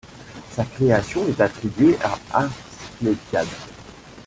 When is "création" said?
0.65-1.27